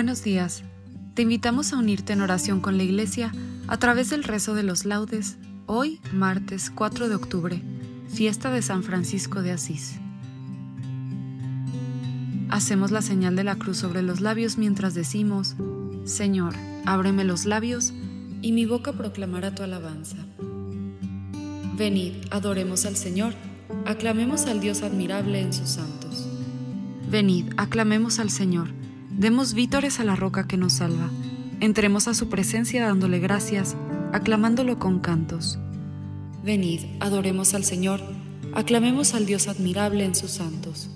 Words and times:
Buenos 0.00 0.24
días. 0.24 0.62
Te 1.12 1.20
invitamos 1.20 1.74
a 1.74 1.76
unirte 1.76 2.14
en 2.14 2.22
oración 2.22 2.62
con 2.62 2.78
la 2.78 2.84
Iglesia 2.84 3.34
a 3.68 3.76
través 3.76 4.08
del 4.08 4.24
rezo 4.24 4.54
de 4.54 4.62
los 4.62 4.86
laudes, 4.86 5.36
hoy 5.66 6.00
martes 6.10 6.72
4 6.74 7.10
de 7.10 7.14
octubre, 7.14 7.62
fiesta 8.08 8.50
de 8.50 8.62
San 8.62 8.82
Francisco 8.82 9.42
de 9.42 9.52
Asís. 9.52 9.96
Hacemos 12.48 12.92
la 12.92 13.02
señal 13.02 13.36
de 13.36 13.44
la 13.44 13.56
cruz 13.56 13.76
sobre 13.76 14.00
los 14.00 14.22
labios 14.22 14.56
mientras 14.56 14.94
decimos, 14.94 15.56
Señor, 16.04 16.54
ábreme 16.86 17.24
los 17.24 17.44
labios 17.44 17.92
y 18.40 18.52
mi 18.52 18.64
boca 18.64 18.94
proclamará 18.94 19.54
tu 19.54 19.62
alabanza. 19.64 20.16
Venid, 21.76 22.14
adoremos 22.30 22.86
al 22.86 22.96
Señor, 22.96 23.34
aclamemos 23.84 24.46
al 24.46 24.60
Dios 24.60 24.80
admirable 24.82 25.42
en 25.42 25.52
sus 25.52 25.68
santos. 25.68 26.26
Venid, 27.10 27.52
aclamemos 27.58 28.18
al 28.18 28.30
Señor 28.30 28.79
Demos 29.20 29.52
vítores 29.52 30.00
a 30.00 30.04
la 30.04 30.16
roca 30.16 30.46
que 30.46 30.56
nos 30.56 30.72
salva. 30.72 31.10
Entremos 31.60 32.08
a 32.08 32.14
su 32.14 32.30
presencia 32.30 32.86
dándole 32.86 33.18
gracias, 33.18 33.76
aclamándolo 34.14 34.78
con 34.78 34.98
cantos. 34.98 35.58
Venid, 36.42 36.80
adoremos 37.00 37.52
al 37.52 37.64
Señor, 37.64 38.00
aclamemos 38.54 39.12
al 39.12 39.26
Dios 39.26 39.46
admirable 39.46 40.06
en 40.06 40.14
sus 40.14 40.30
santos. 40.30 40.88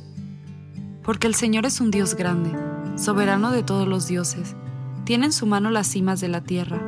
Porque 1.02 1.26
el 1.26 1.34
Señor 1.34 1.66
es 1.66 1.82
un 1.82 1.90
Dios 1.90 2.14
grande, 2.14 2.50
soberano 2.96 3.52
de 3.52 3.62
todos 3.62 3.86
los 3.86 4.08
dioses. 4.08 4.56
Tiene 5.04 5.26
en 5.26 5.32
su 5.32 5.44
mano 5.44 5.68
las 5.68 5.88
cimas 5.88 6.22
de 6.22 6.28
la 6.28 6.40
tierra, 6.40 6.80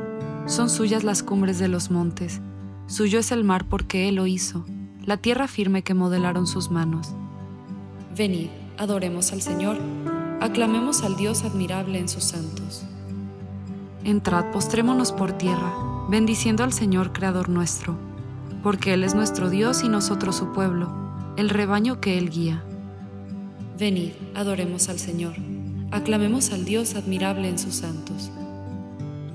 son 0.47 0.71
suyas 0.71 1.03
las 1.03 1.21
cumbres 1.21 1.59
de 1.59 1.67
los 1.67 1.91
montes. 1.91 2.41
Suyo 2.87 3.19
es 3.19 3.31
el 3.31 3.43
mar 3.43 3.65
porque 3.69 4.09
Él 4.09 4.15
lo 4.15 4.25
hizo, 4.25 4.65
la 5.05 5.17
tierra 5.17 5.47
firme 5.47 5.83
que 5.83 5.93
modelaron 5.93 6.47
sus 6.47 6.71
manos. 6.71 7.09
Venid, 8.15 8.47
adoremos 8.79 9.31
al 9.33 9.43
Señor 9.43 9.77
Aclamemos 10.47 11.03
al 11.03 11.17
Dios 11.17 11.43
admirable 11.43 11.99
en 11.99 12.07
sus 12.07 12.23
santos. 12.23 12.85
Entrad, 14.05 14.45
postrémonos 14.53 15.11
por 15.11 15.33
tierra, 15.33 15.73
bendiciendo 16.09 16.63
al 16.63 16.71
Señor 16.71 17.11
Creador 17.11 17.49
nuestro, 17.49 17.97
porque 18.63 18.93
Él 18.93 19.03
es 19.03 19.13
nuestro 19.13 19.49
Dios 19.49 19.83
y 19.83 19.89
nosotros 19.89 20.37
su 20.37 20.53
pueblo, 20.53 20.87
el 21.35 21.49
rebaño 21.49 21.99
que 21.99 22.17
Él 22.17 22.29
guía. 22.29 22.63
Venid, 23.77 24.13
adoremos 24.35 24.87
al 24.87 24.99
Señor, 24.99 25.33
aclamemos 25.91 26.53
al 26.53 26.63
Dios 26.63 26.95
admirable 26.95 27.49
en 27.49 27.59
sus 27.59 27.75
santos. 27.75 28.31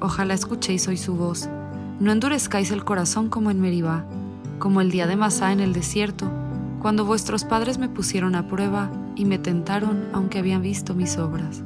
Ojalá 0.01 0.33
escuchéis 0.33 0.89
hoy 0.89 0.97
su 0.97 1.15
voz, 1.15 1.47
no 2.01 2.11
endurezcáis 2.11 2.71
el 2.71 2.87
corazón 2.87 3.29
como 3.29 3.51
en 3.51 3.61
Meribá, 3.61 4.07
como 4.59 4.81
el 4.81 4.91
día 4.91 5.07
de 5.07 5.17
Masá 5.17 5.53
en 5.53 5.61
el 5.61 5.75
desierto, 5.75 6.33
cuando 6.81 7.05
vuestros 7.05 7.45
padres 7.45 7.77
me 7.77 7.91
pusieron 7.91 8.35
a 8.35 8.49
prueba 8.49 8.91
y 9.17 9.25
me 9.25 9.39
tentaron 9.39 10.09
aunque 10.13 10.39
habían 10.39 10.63
visto 10.63 10.95
mis 10.95 11.19
obras. 11.19 11.63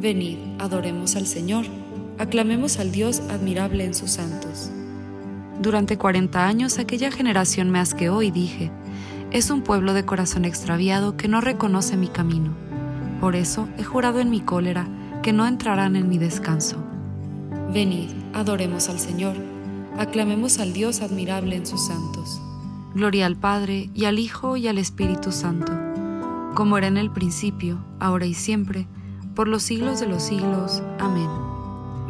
Venid, 0.00 0.38
adoremos 0.58 1.16
al 1.16 1.26
Señor, 1.26 1.66
aclamemos 2.18 2.78
al 2.78 2.92
Dios 2.92 3.20
admirable 3.30 3.84
en 3.84 3.94
sus 3.94 4.12
santos. 4.12 4.70
Durante 5.60 5.96
cuarenta 5.96 6.46
años 6.46 6.78
aquella 6.78 7.10
generación 7.10 7.70
me 7.70 7.78
asqueó 7.78 8.22
y 8.22 8.30
dije, 8.30 8.70
es 9.30 9.50
un 9.50 9.62
pueblo 9.62 9.94
de 9.94 10.04
corazón 10.04 10.44
extraviado 10.44 11.16
que 11.16 11.28
no 11.28 11.40
reconoce 11.40 11.96
mi 11.96 12.08
camino. 12.08 12.50
Por 13.20 13.36
eso 13.36 13.68
he 13.78 13.84
jurado 13.84 14.20
en 14.20 14.30
mi 14.30 14.40
cólera 14.40 14.86
que 15.22 15.32
no 15.32 15.46
entrarán 15.46 15.96
en 15.96 16.08
mi 16.08 16.18
descanso. 16.18 16.76
Venid, 17.72 18.10
adoremos 18.34 18.88
al 18.88 18.98
Señor, 18.98 19.36
aclamemos 19.98 20.58
al 20.58 20.72
Dios 20.72 21.00
admirable 21.00 21.56
en 21.56 21.64
sus 21.64 21.86
santos. 21.86 22.40
Gloria 22.94 23.24
al 23.26 23.36
Padre, 23.36 23.88
y 23.94 24.04
al 24.04 24.18
Hijo, 24.18 24.56
y 24.56 24.68
al 24.68 24.76
Espíritu 24.76 25.32
Santo, 25.32 25.72
como 26.54 26.78
era 26.78 26.86
en 26.86 26.96
el 26.96 27.10
principio, 27.10 27.78
ahora 28.00 28.26
y 28.26 28.34
siempre, 28.34 28.86
por 29.34 29.48
los 29.48 29.62
siglos 29.62 30.00
de 30.00 30.06
los 30.06 30.22
siglos. 30.22 30.82
Amén. 30.98 31.28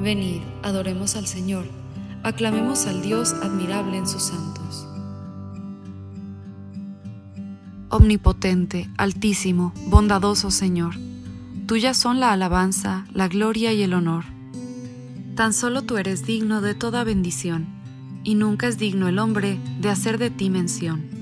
Venid, 0.00 0.42
adoremos 0.62 1.16
al 1.16 1.26
Señor, 1.26 1.64
aclamemos 2.22 2.86
al 2.86 3.02
Dios 3.02 3.34
admirable 3.34 3.96
en 3.96 4.06
sus 4.06 4.24
santos. 4.24 4.86
Omnipotente, 7.88 8.88
altísimo, 8.96 9.72
bondadoso 9.88 10.50
Señor, 10.50 10.94
tuya 11.66 11.94
son 11.94 12.20
la 12.20 12.32
alabanza, 12.32 13.04
la 13.12 13.28
gloria 13.28 13.72
y 13.72 13.82
el 13.82 13.94
honor. 13.94 14.24
Tan 15.36 15.52
solo 15.52 15.82
tú 15.82 15.98
eres 15.98 16.26
digno 16.26 16.60
de 16.60 16.74
toda 16.74 17.04
bendición 17.04 17.66
y 18.24 18.34
nunca 18.34 18.66
es 18.66 18.78
digno 18.78 19.08
el 19.08 19.18
hombre 19.18 19.58
de 19.80 19.90
hacer 19.90 20.18
de 20.18 20.30
ti 20.30 20.50
mención. 20.50 21.21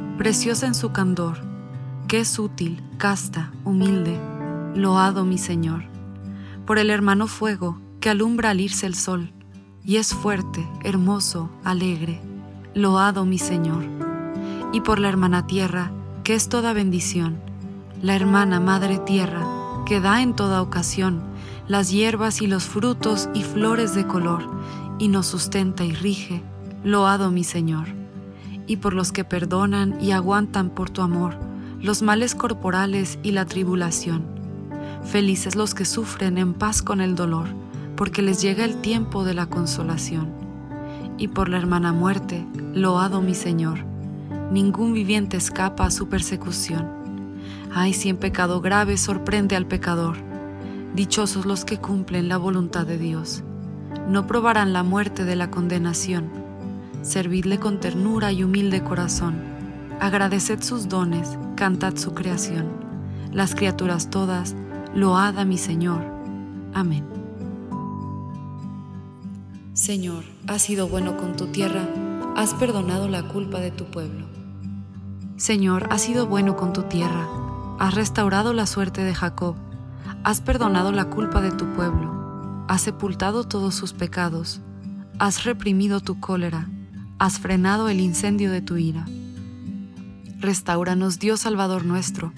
preciosa 0.21 0.67
en 0.67 0.75
su 0.75 0.91
candor, 0.91 1.39
que 2.07 2.19
es 2.19 2.37
útil, 2.37 2.83
casta, 2.99 3.51
humilde, 3.65 4.19
loado 4.75 5.25
mi 5.25 5.39
Señor, 5.39 5.85
por 6.67 6.77
el 6.77 6.91
hermano 6.91 7.25
fuego, 7.25 7.81
que 7.99 8.11
alumbra 8.11 8.51
al 8.51 8.61
irse 8.61 8.85
el 8.85 8.93
sol, 8.93 9.33
y 9.83 9.95
es 9.95 10.13
fuerte, 10.13 10.63
hermoso, 10.83 11.49
alegre, 11.63 12.21
loado 12.75 13.25
mi 13.25 13.39
Señor, 13.39 13.83
y 14.71 14.81
por 14.81 14.99
la 14.99 15.09
hermana 15.09 15.47
tierra, 15.47 15.91
que 16.23 16.35
es 16.35 16.49
toda 16.49 16.73
bendición, 16.73 17.39
la 18.03 18.15
hermana 18.15 18.59
madre 18.59 18.99
tierra, 18.99 19.43
que 19.87 20.01
da 20.01 20.21
en 20.21 20.35
toda 20.35 20.61
ocasión 20.61 21.23
las 21.67 21.89
hierbas 21.89 22.43
y 22.43 22.45
los 22.45 22.65
frutos 22.65 23.27
y 23.33 23.41
flores 23.41 23.95
de 23.95 24.05
color, 24.05 24.47
y 24.99 25.07
nos 25.07 25.25
sustenta 25.25 25.83
y 25.83 25.93
rige, 25.93 26.43
Loado 26.83 27.31
mi 27.31 27.43
Señor, 27.43 28.00
y 28.67 28.77
por 28.77 28.93
los 28.93 29.11
que 29.11 29.23
perdonan 29.23 29.97
y 30.01 30.11
aguantan 30.11 30.69
por 30.69 30.89
tu 30.89 31.01
amor 31.01 31.37
los 31.81 32.03
males 32.03 32.35
corporales 32.35 33.17
y 33.23 33.31
la 33.31 33.45
tribulación. 33.45 34.23
Felices 35.03 35.55
los 35.55 35.73
que 35.73 35.85
sufren 35.85 36.37
en 36.37 36.53
paz 36.53 36.81
con 36.83 37.01
el 37.01 37.15
dolor, 37.15 37.47
porque 37.95 38.21
les 38.21 38.41
llega 38.41 38.65
el 38.65 38.81
tiempo 38.81 39.23
de 39.23 39.33
la 39.33 39.47
consolación. 39.47 40.29
Y 41.17 41.29
por 41.29 41.49
la 41.49 41.57
hermana 41.57 41.91
muerte, 41.91 42.45
loado 42.73 43.21
mi 43.21 43.33
Señor, 43.33 43.79
ningún 44.51 44.93
viviente 44.93 45.37
escapa 45.37 45.85
a 45.85 45.91
su 45.91 46.07
persecución. 46.07 46.87
Ay, 47.73 47.93
si 47.93 48.09
en 48.09 48.17
pecado 48.17 48.61
grave 48.61 48.97
sorprende 48.97 49.55
al 49.55 49.65
pecador, 49.65 50.17
dichosos 50.93 51.45
los 51.45 51.65
que 51.65 51.77
cumplen 51.77 52.27
la 52.27 52.37
voluntad 52.37 52.85
de 52.85 52.97
Dios, 52.97 53.43
no 54.07 54.27
probarán 54.27 54.71
la 54.71 54.83
muerte 54.83 55.25
de 55.25 55.35
la 55.35 55.49
condenación. 55.49 56.40
Servidle 57.01 57.59
con 57.59 57.79
ternura 57.79 58.31
y 58.31 58.43
humilde 58.43 58.83
corazón, 58.83 59.35
agradeced 59.99 60.61
sus 60.61 60.87
dones, 60.87 61.37
cantad 61.55 61.95
su 61.97 62.13
creación. 62.13 62.67
Las 63.31 63.55
criaturas 63.55 64.09
todas, 64.09 64.55
load 64.93 65.39
a 65.39 65.45
mi 65.45 65.57
Señor. 65.57 66.03
Amén. 66.73 67.03
Señor, 69.73 70.23
has 70.47 70.61
sido 70.61 70.87
bueno 70.87 71.17
con 71.17 71.35
tu 71.35 71.47
tierra, 71.47 71.87
has 72.35 72.53
perdonado 72.53 73.07
la 73.07 73.23
culpa 73.23 73.59
de 73.59 73.71
tu 73.71 73.85
pueblo. 73.85 74.27
Señor, 75.37 75.87
has 75.89 76.03
sido 76.03 76.27
bueno 76.27 76.55
con 76.55 76.71
tu 76.71 76.83
tierra, 76.83 77.27
has 77.79 77.95
restaurado 77.95 78.53
la 78.53 78.67
suerte 78.67 79.03
de 79.03 79.15
Jacob, 79.15 79.55
has 80.23 80.39
perdonado 80.39 80.91
la 80.91 81.05
culpa 81.05 81.41
de 81.41 81.51
tu 81.51 81.65
pueblo, 81.73 82.65
has 82.67 82.81
sepultado 82.81 83.43
todos 83.43 83.73
sus 83.73 83.93
pecados, 83.93 84.61
has 85.17 85.45
reprimido 85.45 85.99
tu 85.99 86.19
cólera, 86.19 86.69
has 87.21 87.37
frenado 87.37 87.87
el 87.87 87.99
incendio 87.99 88.49
de 88.49 88.61
tu 88.61 88.77
ira. 88.77 89.05
Restauranos, 90.39 91.19
Dios 91.19 91.41
Salvador 91.41 91.85
nuestro, 91.85 92.33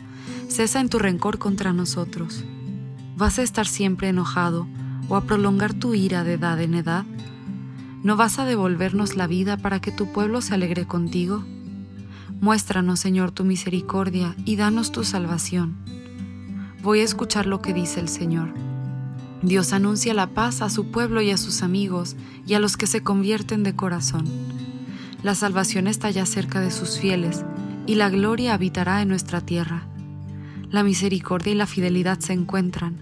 cesa 0.49 0.81
en 0.81 0.89
tu 0.89 0.99
rencor 0.99 1.37
contra 1.37 1.71
nosotros. 1.71 2.43
¿Vas 3.15 3.39
a 3.39 3.43
estar 3.43 3.65
siempre 3.65 4.09
enojado 4.09 4.67
o 5.07 5.15
a 5.15 5.21
prolongar 5.21 5.73
tu 5.73 5.93
ira 5.93 6.25
de 6.25 6.33
edad 6.33 6.59
en 6.59 6.73
edad? 6.73 7.05
¿No 8.03 8.17
vas 8.17 8.39
a 8.39 8.45
devolvernos 8.45 9.15
la 9.15 9.25
vida 9.25 9.55
para 9.55 9.79
que 9.79 9.93
tu 9.93 10.11
pueblo 10.11 10.41
se 10.41 10.53
alegre 10.53 10.85
contigo? 10.85 11.45
Muéstranos, 12.41 12.99
Señor, 12.99 13.31
tu 13.31 13.45
misericordia 13.45 14.35
y 14.43 14.57
danos 14.57 14.91
tu 14.91 15.05
salvación. 15.05 15.77
Voy 16.81 16.99
a 16.99 17.03
escuchar 17.03 17.45
lo 17.45 17.61
que 17.61 17.73
dice 17.73 18.01
el 18.01 18.09
Señor. 18.09 18.53
Dios 19.41 19.71
anuncia 19.71 20.13
la 20.13 20.27
paz 20.27 20.61
a 20.61 20.69
su 20.69 20.91
pueblo 20.91 21.21
y 21.21 21.31
a 21.31 21.37
sus 21.37 21.63
amigos 21.63 22.17
y 22.45 22.55
a 22.55 22.59
los 22.59 22.75
que 22.75 22.87
se 22.87 23.01
convierten 23.01 23.63
de 23.63 23.77
corazón. 23.77 24.52
La 25.23 25.35
salvación 25.35 25.87
está 25.87 26.11
ya 26.11 26.25
cerca 26.25 26.59
de 26.59 26.69
sus 26.69 26.99
fieles 26.99 27.45
y 27.87 27.95
la 27.95 28.09
gloria 28.09 28.53
habitará 28.53 29.01
en 29.01 29.07
nuestra 29.07 29.39
tierra. 29.39 29.87
La 30.69 30.83
misericordia 30.83 31.53
y 31.53 31.55
la 31.55 31.65
fidelidad 31.65 32.19
se 32.19 32.33
encuentran, 32.33 32.97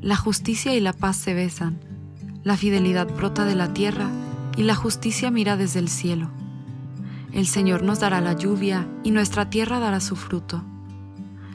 la 0.00 0.16
justicia 0.16 0.74
y 0.74 0.80
la 0.80 0.92
paz 0.92 1.16
se 1.16 1.34
besan, 1.34 1.80
la 2.44 2.56
fidelidad 2.56 3.08
brota 3.08 3.44
de 3.44 3.56
la 3.56 3.74
tierra 3.74 4.08
y 4.56 4.62
la 4.62 4.76
justicia 4.76 5.32
mira 5.32 5.56
desde 5.56 5.80
el 5.80 5.88
cielo. 5.88 6.30
El 7.32 7.48
Señor 7.48 7.82
nos 7.82 7.98
dará 7.98 8.20
la 8.20 8.34
lluvia 8.34 8.86
y 9.02 9.10
nuestra 9.10 9.50
tierra 9.50 9.80
dará 9.80 9.98
su 9.98 10.14
fruto. 10.14 10.62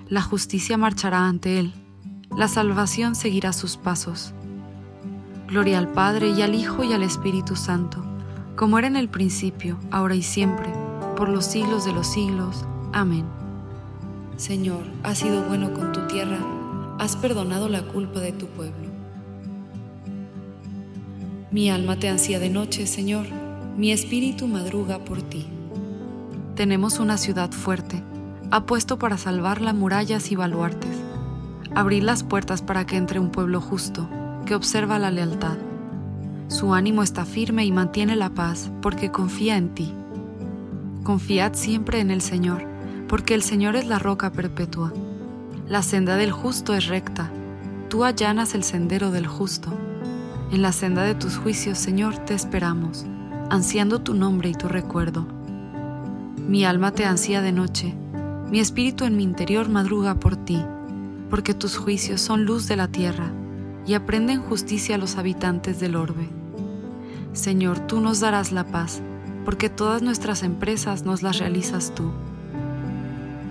La 0.09 0.21
justicia 0.21 0.77
marchará 0.77 1.27
ante 1.27 1.59
Él, 1.59 1.73
la 2.35 2.49
salvación 2.49 3.15
seguirá 3.15 3.53
sus 3.53 3.77
pasos. 3.77 4.33
Gloria 5.47 5.77
al 5.77 5.87
Padre 5.87 6.29
y 6.29 6.41
al 6.41 6.55
Hijo 6.55 6.83
y 6.83 6.91
al 6.91 7.03
Espíritu 7.03 7.55
Santo, 7.55 8.03
como 8.59 8.77
era 8.77 8.89
en 8.89 8.97
el 8.97 9.07
principio, 9.07 9.79
ahora 9.89 10.15
y 10.15 10.21
siempre, 10.21 10.69
por 11.15 11.29
los 11.29 11.45
siglos 11.45 11.85
de 11.85 11.93
los 11.93 12.07
siglos. 12.07 12.65
Amén. 12.91 13.23
Señor, 14.35 14.83
has 15.01 15.19
sido 15.19 15.43
bueno 15.43 15.73
con 15.73 15.93
tu 15.93 16.01
tierra, 16.07 16.39
has 16.99 17.15
perdonado 17.15 17.69
la 17.69 17.83
culpa 17.83 18.19
de 18.19 18.33
tu 18.33 18.47
pueblo. 18.47 18.89
Mi 21.51 21.69
alma 21.69 21.95
te 21.95 22.09
ansía 22.09 22.37
de 22.37 22.49
noche, 22.49 22.85
Señor, 22.85 23.27
mi 23.77 23.93
espíritu 23.93 24.45
madruga 24.45 25.05
por 25.05 25.21
ti. 25.21 25.47
Tenemos 26.55 26.99
una 26.99 27.17
ciudad 27.17 27.51
fuerte, 27.51 28.03
apuesto 28.51 28.99
para 28.99 29.17
salvarla 29.17 29.71
murallas 29.71 30.33
y 30.33 30.35
baluartes. 30.35 31.01
Abrir 31.75 32.03
las 32.03 32.23
puertas 32.23 32.61
para 32.61 32.85
que 32.85 32.97
entre 32.97 33.21
un 33.21 33.31
pueblo 33.31 33.61
justo, 33.61 34.09
que 34.45 34.53
observa 34.53 34.99
la 34.99 35.11
lealtad. 35.11 35.68
Su 36.49 36.73
ánimo 36.73 37.03
está 37.03 37.25
firme 37.25 37.63
y 37.63 37.71
mantiene 37.71 38.15
la 38.15 38.31
paz, 38.31 38.71
porque 38.81 39.11
confía 39.11 39.55
en 39.55 39.69
ti. 39.75 39.93
Confiad 41.03 41.53
siempre 41.53 41.99
en 41.99 42.09
el 42.09 42.21
Señor, 42.21 42.65
porque 43.07 43.35
el 43.35 43.43
Señor 43.43 43.75
es 43.75 43.85
la 43.85 43.99
roca 43.99 44.31
perpetua. 44.31 44.91
La 45.67 45.83
senda 45.83 46.15
del 46.15 46.31
justo 46.31 46.73
es 46.73 46.87
recta, 46.87 47.31
tú 47.87 48.03
allanas 48.03 48.55
el 48.55 48.63
sendero 48.63 49.11
del 49.11 49.27
justo. 49.27 49.71
En 50.51 50.63
la 50.63 50.71
senda 50.71 51.03
de 51.03 51.13
tus 51.13 51.37
juicios, 51.37 51.77
Señor, 51.77 52.17
te 52.17 52.33
esperamos, 52.33 53.05
ansiando 53.51 53.99
tu 53.99 54.15
nombre 54.15 54.49
y 54.49 54.55
tu 54.55 54.67
recuerdo. 54.67 55.27
Mi 56.47 56.65
alma 56.65 56.93
te 56.93 57.05
ansía 57.05 57.43
de 57.43 57.51
noche, 57.51 57.93
mi 58.49 58.59
espíritu 58.59 59.05
en 59.05 59.15
mi 59.15 59.21
interior 59.21 59.69
madruga 59.69 60.15
por 60.15 60.35
ti, 60.35 60.59
porque 61.29 61.53
tus 61.53 61.77
juicios 61.77 62.21
son 62.21 62.45
luz 62.45 62.67
de 62.67 62.75
la 62.75 62.87
tierra 62.87 63.31
y 63.85 63.93
aprenden 63.93 64.41
justicia 64.41 64.95
a 64.95 64.97
los 64.97 65.17
habitantes 65.17 65.79
del 65.79 65.95
orbe. 65.95 66.38
Señor, 67.33 67.79
tú 67.79 68.01
nos 68.01 68.19
darás 68.19 68.51
la 68.51 68.65
paz, 68.65 69.01
porque 69.45 69.69
todas 69.69 70.01
nuestras 70.01 70.43
empresas 70.43 71.03
nos 71.03 71.21
las 71.21 71.39
realizas 71.39 71.93
tú. 71.95 72.11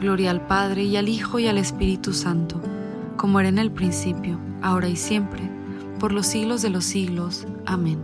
Gloria 0.01 0.31
al 0.31 0.47
Padre 0.47 0.85
y 0.85 0.97
al 0.97 1.09
Hijo 1.09 1.39
y 1.39 1.47
al 1.47 1.59
Espíritu 1.59 2.13
Santo, 2.13 2.61
como 3.17 3.41
era 3.41 3.49
en 3.49 3.59
el 3.59 3.71
principio, 3.71 4.39
ahora 4.63 4.89
y 4.89 4.97
siempre 4.97 5.59
por 5.99 6.13
los 6.13 6.27
siglos 6.27 6.63
de 6.63 6.71
los 6.71 6.85
siglos. 6.85 7.47
Amén. 7.67 8.01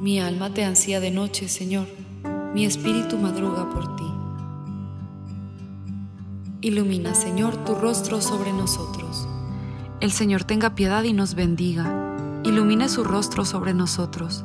Mi 0.00 0.20
alma 0.20 0.50
te 0.50 0.64
ansía 0.64 1.00
de 1.00 1.10
noche, 1.10 1.48
Señor, 1.48 1.86
mi 2.54 2.64
espíritu 2.64 3.16
madruga 3.16 3.68
por 3.70 3.96
ti. 3.96 4.04
Ilumina, 6.62 7.14
Señor, 7.14 7.56
tu 7.64 7.74
rostro 7.74 8.20
sobre 8.20 8.52
nosotros. 8.52 9.28
El 10.00 10.12
Señor 10.12 10.44
tenga 10.44 10.74
piedad 10.74 11.04
y 11.04 11.12
nos 11.12 11.34
bendiga. 11.34 12.40
Ilumine 12.44 12.88
su 12.88 13.04
rostro 13.04 13.44
sobre 13.44 13.74
nosotros. 13.74 14.44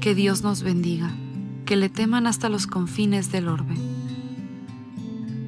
Que 0.00 0.14
Dios 0.14 0.42
nos 0.42 0.62
bendiga, 0.62 1.10
que 1.66 1.76
le 1.76 1.90
teman 1.90 2.26
hasta 2.26 2.48
los 2.48 2.66
confines 2.66 3.30
del 3.30 3.48
orbe. 3.48 3.74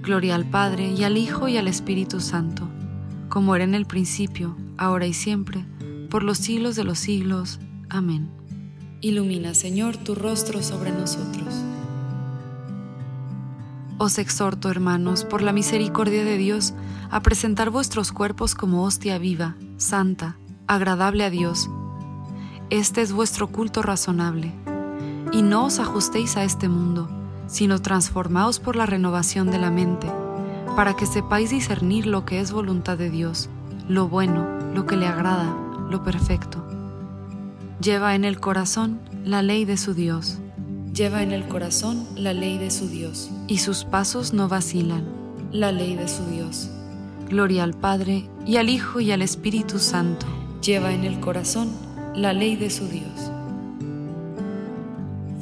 Gloria 0.02 0.34
al 0.34 0.44
Padre 0.44 0.92
y 0.92 1.04
al 1.04 1.16
Hijo 1.16 1.48
y 1.48 1.56
al 1.56 1.68
Espíritu 1.68 2.20
Santo, 2.20 2.68
como 3.30 3.56
era 3.56 3.64
en 3.64 3.74
el 3.74 3.86
principio, 3.86 4.54
ahora 4.76 5.06
y 5.06 5.14
siempre, 5.14 5.64
por 6.10 6.22
los 6.22 6.36
siglos 6.36 6.76
de 6.76 6.84
los 6.84 6.98
siglos. 6.98 7.60
Amén. 7.88 8.28
Ilumina, 9.00 9.54
Señor, 9.54 9.96
tu 9.96 10.14
rostro 10.14 10.62
sobre 10.62 10.92
nosotros. 10.92 11.64
Os 13.96 14.18
exhorto, 14.18 14.70
hermanos, 14.70 15.24
por 15.24 15.40
la 15.40 15.54
misericordia 15.54 16.24
de 16.24 16.36
Dios, 16.36 16.74
a 17.10 17.22
presentar 17.22 17.70
vuestros 17.70 18.12
cuerpos 18.12 18.54
como 18.54 18.84
hostia 18.84 19.16
viva, 19.16 19.56
santa, 19.78 20.36
agradable 20.66 21.24
a 21.24 21.30
Dios. 21.30 21.70
Este 22.72 23.02
es 23.02 23.12
vuestro 23.12 23.48
culto 23.48 23.82
razonable. 23.82 24.50
Y 25.30 25.42
no 25.42 25.66
os 25.66 25.78
ajustéis 25.78 26.38
a 26.38 26.44
este 26.44 26.70
mundo, 26.70 27.06
sino 27.46 27.82
transformaos 27.82 28.60
por 28.60 28.76
la 28.76 28.86
renovación 28.86 29.50
de 29.50 29.58
la 29.58 29.70
mente, 29.70 30.10
para 30.74 30.96
que 30.96 31.04
sepáis 31.04 31.50
discernir 31.50 32.06
lo 32.06 32.24
que 32.24 32.40
es 32.40 32.50
voluntad 32.50 32.96
de 32.96 33.10
Dios, 33.10 33.50
lo 33.90 34.08
bueno, 34.08 34.48
lo 34.74 34.86
que 34.86 34.96
le 34.96 35.06
agrada 35.06 35.54
lo 35.90 36.02
perfecto. 36.02 36.64
Lleva 37.78 38.14
en 38.14 38.24
el 38.24 38.40
corazón 38.40 39.00
la 39.22 39.42
ley 39.42 39.66
de 39.66 39.76
su 39.76 39.92
Dios. 39.92 40.38
Lleva 40.94 41.22
en 41.22 41.32
el 41.32 41.46
corazón 41.48 42.06
la 42.16 42.32
ley 42.32 42.56
de 42.56 42.70
su 42.70 42.88
Dios. 42.88 43.30
Y 43.48 43.58
sus 43.58 43.84
pasos 43.84 44.32
no 44.32 44.48
vacilan. 44.48 45.04
La 45.50 45.72
ley 45.72 45.94
de 45.94 46.08
su 46.08 46.24
Dios. 46.24 46.70
Gloria 47.28 47.64
al 47.64 47.74
Padre, 47.74 48.30
y 48.46 48.56
al 48.56 48.70
Hijo, 48.70 49.00
y 49.00 49.12
al 49.12 49.20
Espíritu 49.20 49.78
Santo. 49.78 50.24
Lleva 50.62 50.94
en 50.94 51.04
el 51.04 51.20
corazón 51.20 51.91
la 52.14 52.34
ley 52.34 52.56
de 52.56 52.68
su 52.68 52.86
Dios. 52.88 53.30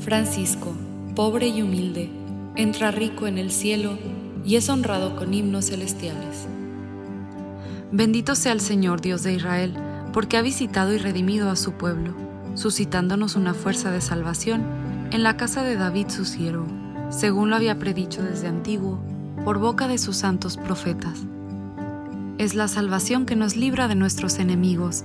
Francisco, 0.00 0.72
pobre 1.16 1.48
y 1.48 1.62
humilde, 1.62 2.10
entra 2.54 2.92
rico 2.92 3.26
en 3.26 3.38
el 3.38 3.50
cielo 3.50 3.98
y 4.44 4.54
es 4.54 4.68
honrado 4.68 5.16
con 5.16 5.34
himnos 5.34 5.66
celestiales. 5.66 6.46
Bendito 7.90 8.36
sea 8.36 8.52
el 8.52 8.60
Señor 8.60 9.00
Dios 9.00 9.24
de 9.24 9.34
Israel 9.34 9.74
porque 10.12 10.36
ha 10.36 10.42
visitado 10.42 10.92
y 10.92 10.98
redimido 10.98 11.50
a 11.50 11.56
su 11.56 11.72
pueblo, 11.72 12.14
suscitándonos 12.54 13.34
una 13.34 13.52
fuerza 13.52 13.90
de 13.90 14.00
salvación 14.00 14.62
en 15.10 15.24
la 15.24 15.36
casa 15.36 15.64
de 15.64 15.76
David 15.76 16.08
su 16.08 16.24
siervo, 16.24 16.66
según 17.10 17.50
lo 17.50 17.56
había 17.56 17.80
predicho 17.80 18.22
desde 18.22 18.46
antiguo, 18.46 19.00
por 19.44 19.58
boca 19.58 19.88
de 19.88 19.98
sus 19.98 20.16
santos 20.16 20.56
profetas. 20.56 21.20
Es 22.38 22.54
la 22.54 22.68
salvación 22.68 23.26
que 23.26 23.34
nos 23.34 23.56
libra 23.56 23.88
de 23.88 23.96
nuestros 23.96 24.38
enemigos 24.38 25.04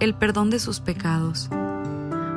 el 0.00 0.14
perdón 0.14 0.50
de 0.50 0.58
sus 0.58 0.80
pecados. 0.80 1.48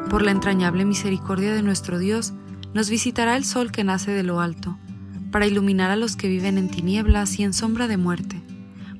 Por 0.09 0.21
la 0.21 0.31
entrañable 0.31 0.85
misericordia 0.85 1.53
de 1.53 1.63
nuestro 1.63 1.99
Dios, 1.99 2.33
nos 2.73 2.89
visitará 2.89 3.35
el 3.35 3.45
sol 3.45 3.71
que 3.71 3.83
nace 3.83 4.11
de 4.11 4.23
lo 4.23 4.39
alto, 4.39 4.77
para 5.31 5.47
iluminar 5.47 5.91
a 5.91 5.95
los 5.95 6.15
que 6.15 6.27
viven 6.27 6.57
en 6.57 6.69
tinieblas 6.69 7.39
y 7.39 7.43
en 7.43 7.53
sombra 7.53 7.87
de 7.87 7.97
muerte, 7.97 8.41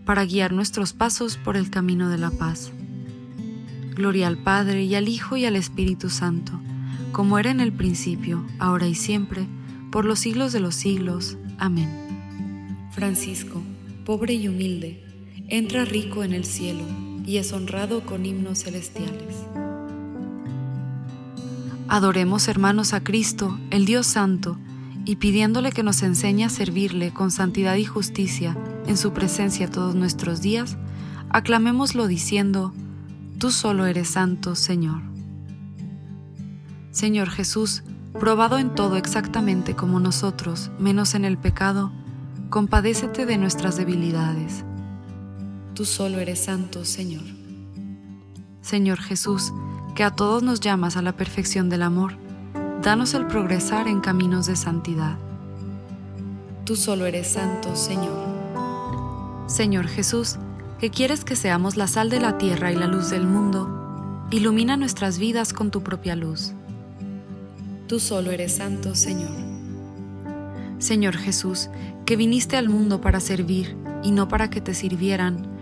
para 0.05 0.25
guiar 0.25 0.51
nuestros 0.53 0.93
pasos 0.93 1.37
por 1.37 1.57
el 1.57 1.69
camino 1.69 2.09
de 2.09 2.17
la 2.17 2.31
paz. 2.31 2.71
Gloria 3.95 4.27
al 4.27 4.37
Padre 4.37 4.83
y 4.83 4.95
al 4.95 5.07
Hijo 5.07 5.37
y 5.37 5.45
al 5.45 5.55
Espíritu 5.55 6.09
Santo, 6.09 6.59
como 7.11 7.39
era 7.39 7.51
en 7.51 7.59
el 7.59 7.73
principio, 7.73 8.45
ahora 8.59 8.87
y 8.87 8.95
siempre, 8.95 9.47
por 9.91 10.05
los 10.05 10.19
siglos 10.19 10.51
de 10.51 10.59
los 10.59 10.75
siglos. 10.75 11.37
Amén. 11.57 12.89
Francisco, 12.91 13.61
pobre 14.05 14.33
y 14.33 14.47
humilde, 14.47 15.03
entra 15.47 15.85
rico 15.85 16.23
en 16.23 16.33
el 16.33 16.45
cielo 16.45 17.06
y 17.27 17.37
es 17.37 17.51
honrado 17.51 18.05
con 18.05 18.25
himnos 18.25 18.63
celestiales. 18.63 19.35
Adoremos 21.89 22.47
hermanos 22.47 22.93
a 22.93 23.03
Cristo, 23.03 23.59
el 23.69 23.85
Dios 23.85 24.07
Santo, 24.07 24.57
y 25.03 25.17
pidiéndole 25.17 25.71
que 25.71 25.83
nos 25.83 26.03
enseñe 26.03 26.45
a 26.45 26.49
servirle 26.49 27.13
con 27.13 27.29
santidad 27.29 27.75
y 27.75 27.83
justicia 27.83 28.57
en 28.87 28.97
su 28.97 29.11
presencia 29.11 29.69
todos 29.69 29.93
nuestros 29.93 30.41
días, 30.41 30.77
aclamémoslo 31.29 32.07
diciendo, 32.07 32.73
Tú 33.37 33.51
solo 33.51 33.85
eres 33.85 34.07
santo, 34.07 34.55
Señor. 34.55 35.01
Señor 36.91 37.29
Jesús, 37.29 37.83
probado 38.19 38.57
en 38.57 38.73
todo 38.73 38.95
exactamente 38.95 39.75
como 39.75 39.99
nosotros, 39.99 40.71
menos 40.79 41.13
en 41.13 41.25
el 41.25 41.37
pecado, 41.37 41.91
compadécete 42.49 43.25
de 43.25 43.37
nuestras 43.37 43.77
debilidades. 43.77 44.63
Tú 45.77 45.85
solo 45.85 46.17
eres 46.17 46.39
santo, 46.39 46.85
Señor. 46.85 47.21
Señor 48.61 48.97
Jesús, 48.97 49.53
que 49.93 50.03
a 50.03 50.09
todos 50.09 50.41
nos 50.41 50.59
llamas 50.59 50.97
a 50.97 51.03
la 51.03 51.15
perfección 51.15 51.69
del 51.69 51.83
amor, 51.83 52.15
danos 52.81 53.13
el 53.13 53.27
progresar 53.27 53.87
en 53.87 54.01
caminos 54.01 54.47
de 54.47 54.55
santidad. 54.55 55.19
Tú 56.65 56.75
solo 56.75 57.05
eres 57.05 57.27
santo, 57.27 57.75
Señor. 57.75 58.17
Señor 59.45 59.85
Jesús, 59.85 60.37
que 60.79 60.89
quieres 60.89 61.23
que 61.23 61.35
seamos 61.35 61.77
la 61.77 61.87
sal 61.87 62.09
de 62.09 62.21
la 62.21 62.39
tierra 62.39 62.71
y 62.71 62.75
la 62.75 62.87
luz 62.87 63.11
del 63.11 63.27
mundo, 63.27 64.25
ilumina 64.31 64.77
nuestras 64.77 65.19
vidas 65.19 65.53
con 65.53 65.69
tu 65.69 65.83
propia 65.83 66.15
luz. 66.15 66.53
Tú 67.87 67.99
solo 67.99 68.31
eres 68.31 68.55
santo, 68.55 68.95
Señor. 68.95 69.29
Señor 70.79 71.17
Jesús, 71.17 71.69
que 72.07 72.15
viniste 72.15 72.57
al 72.57 72.67
mundo 72.67 72.99
para 72.99 73.19
servir 73.19 73.77
y 74.01 74.09
no 74.09 74.27
para 74.27 74.49
que 74.49 74.59
te 74.59 74.73
sirvieran, 74.73 75.55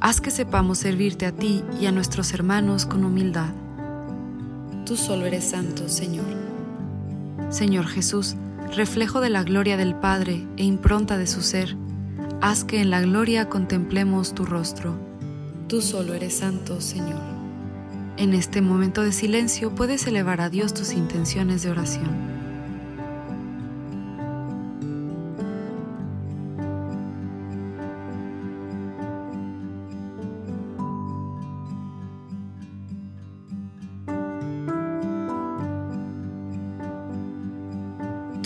haz 0.00 0.20
que 0.20 0.30
sepamos 0.30 0.78
servirte 0.78 1.26
a 1.26 1.32
ti 1.32 1.62
y 1.80 1.86
a 1.86 1.92
nuestros 1.92 2.32
hermanos 2.32 2.86
con 2.86 3.04
humildad. 3.04 3.50
Tú 4.86 4.96
solo 4.96 5.26
eres 5.26 5.44
santo, 5.44 5.88
Señor. 5.88 6.26
Señor 7.50 7.86
Jesús, 7.86 8.36
reflejo 8.74 9.20
de 9.20 9.30
la 9.30 9.42
gloria 9.44 9.76
del 9.76 9.94
Padre 9.94 10.46
e 10.56 10.64
impronta 10.64 11.18
de 11.18 11.26
su 11.26 11.42
ser, 11.42 11.76
haz 12.40 12.64
que 12.64 12.80
en 12.80 12.90
la 12.90 13.00
gloria 13.00 13.48
contemplemos 13.48 14.34
tu 14.34 14.44
rostro. 14.44 14.94
Tú 15.68 15.82
solo 15.82 16.14
eres 16.14 16.38
santo, 16.38 16.80
Señor. 16.80 17.20
En 18.16 18.34
este 18.34 18.60
momento 18.60 19.02
de 19.02 19.12
silencio 19.12 19.74
puedes 19.74 20.06
elevar 20.06 20.40
a 20.40 20.50
Dios 20.50 20.74
tus 20.74 20.92
intenciones 20.92 21.62
de 21.62 21.70
oración. 21.70 22.39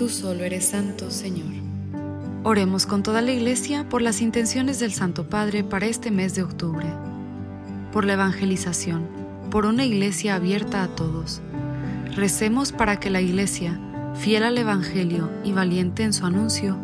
Tú 0.04 0.10
solo 0.10 0.44
eres 0.44 0.66
santo, 0.66 1.10
Señor. 1.10 1.50
Oremos 2.42 2.84
con 2.84 3.02
toda 3.02 3.22
la 3.22 3.32
Iglesia 3.32 3.88
por 3.88 4.02
las 4.02 4.20
intenciones 4.20 4.78
del 4.78 4.92
Santo 4.92 5.30
Padre 5.30 5.64
para 5.64 5.86
este 5.86 6.10
mes 6.10 6.34
de 6.34 6.42
octubre, 6.42 6.84
por 7.90 8.04
la 8.04 8.12
evangelización, 8.12 9.08
por 9.50 9.64
una 9.64 9.86
Iglesia 9.86 10.34
abierta 10.34 10.82
a 10.82 10.88
todos. 10.88 11.40
Recemos 12.14 12.70
para 12.70 13.00
que 13.00 13.08
la 13.08 13.22
Iglesia, 13.22 13.80
fiel 14.14 14.42
al 14.42 14.58
Evangelio 14.58 15.30
y 15.42 15.52
valiente 15.52 16.02
en 16.02 16.12
su 16.12 16.26
anuncio, 16.26 16.76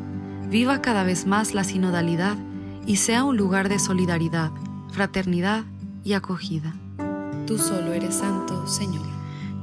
viva 0.49 0.81
cada 0.81 1.05
vez 1.05 1.27
más 1.27 1.53
la 1.53 1.65
sinodalidad 1.65 2.39
y 2.87 2.97
sea 2.97 3.25
un 3.25 3.37
lugar 3.37 3.69
de 3.69 3.81
solidaridad, 3.81 4.51
fraternidad 4.93 5.65
y 6.05 6.15
acogida. 6.15 6.75
Tú 7.47 7.59
solo 7.59 7.93
eres 7.93 8.15
santo, 8.15 8.67
Señor. 8.67 9.20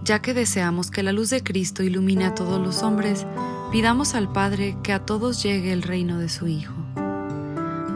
Ya 0.08 0.20
que 0.20 0.34
deseamos 0.34 0.90
que 0.90 1.04
la 1.04 1.12
luz 1.12 1.30
de 1.30 1.44
Cristo 1.44 1.84
ilumine 1.84 2.26
a 2.26 2.34
todos 2.34 2.60
los 2.60 2.82
hombres, 2.82 3.28
Pidamos 3.72 4.16
al 4.16 4.32
Padre 4.32 4.78
que 4.82 4.94
a 4.94 5.06
todos 5.06 5.44
llegue 5.44 5.74
el 5.74 5.82
reino 5.82 6.20
de 6.20 6.30
su 6.30 6.48
Hijo. 6.48 6.74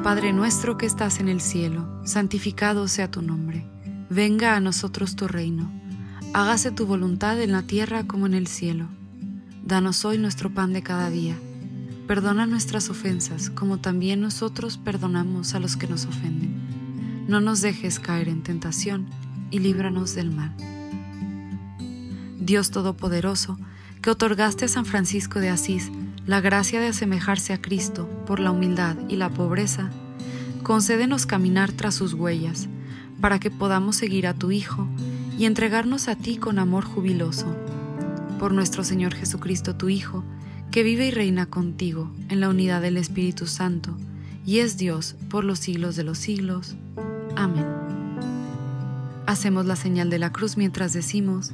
Padre 0.03 0.34
nuestro 0.34 0.77
que 0.77 0.86
estás 0.86 1.22
en 1.22 1.30
el 1.30 1.39
cielo, 1.39 1.88
santificado 2.03 2.89
sea 2.89 3.10
tu 3.10 3.22
nombre. 3.22 3.65
Venga 4.10 4.58
a 4.58 4.60
nosotros 4.60 5.15
tu 5.15 5.30
reino. 5.30 5.72
Hágase 6.34 6.72
tu 6.72 6.86
voluntad 6.86 7.41
en 7.41 7.53
la 7.53 7.62
tierra 7.62 8.06
como 8.06 8.25
en 8.25 8.34
el 8.34 8.48
cielo. 8.48 8.89
Danos 9.63 10.03
hoy 10.03 10.18
nuestro 10.18 10.53
pan 10.53 10.74
de 10.74 10.84
cada 10.84 11.10
día. 11.10 11.38
Perdona 12.06 12.46
nuestras 12.46 12.89
ofensas 12.89 13.50
como 13.50 13.77
también 13.77 14.20
nosotros 14.20 14.77
perdonamos 14.77 15.53
a 15.53 15.60
los 15.62 15.77
que 15.77 15.88
nos 15.88 16.06
ofenden. 16.06 17.25
No 17.30 17.39
nos 17.39 17.62
dejes 17.62 18.01
caer 18.01 18.27
en 18.27 18.44
tentación 18.44 19.08
y 19.51 19.60
líbranos 19.60 20.15
del 20.15 20.32
mal. 20.32 20.53
Dios 22.51 22.70
Todopoderoso, 22.70 23.58
que 24.01 24.10
otorgaste 24.10 24.65
a 24.65 24.67
San 24.67 24.84
Francisco 24.84 25.39
de 25.39 25.48
Asís 25.48 25.89
la 26.25 26.41
gracia 26.41 26.81
de 26.81 26.88
asemejarse 26.88 27.53
a 27.53 27.62
Cristo 27.62 28.10
por 28.27 28.41
la 28.41 28.51
humildad 28.51 28.98
y 29.08 29.15
la 29.15 29.29
pobreza, 29.29 29.89
concédenos 30.62 31.25
caminar 31.25 31.72
tras 31.72 31.96
sus 31.96 32.13
huellas, 32.13 32.67
para 33.22 33.39
que 33.39 33.51
podamos 33.51 33.96
seguir 33.96 34.27
a 34.27 34.34
tu 34.34 34.51
Hijo 34.51 34.86
y 35.39 35.46
entregarnos 35.46 36.10
a 36.10 36.17
ti 36.17 36.36
con 36.36 36.60
amor 36.60 36.84
jubiloso. 36.84 37.55
Por 38.38 38.51
nuestro 38.51 38.84
Señor 38.84 39.13
Jesucristo, 39.13 39.77
tu 39.77 39.88
Hijo, 39.88 40.25
que 40.72 40.84
vive 40.84 41.08
y 41.08 41.12
reina 41.12 41.46
contigo 41.46 42.12
en 42.27 42.41
la 42.41 42.50
unidad 42.50 42.81
del 42.81 42.98
Espíritu 42.98 43.48
Santo, 43.48 43.98
y 44.46 44.60
es 44.60 44.75
Dios 44.75 45.15
por 45.29 45.46
los 45.46 45.60
siglos 45.60 45.96
de 45.96 46.03
los 46.03 46.17
siglos. 46.17 46.75
Amén. 47.38 47.65
Hacemos 49.25 49.65
la 49.65 49.77
señal 49.77 50.10
de 50.10 50.20
la 50.20 50.34
cruz 50.34 50.58
mientras 50.58 50.91
decimos, 50.91 51.53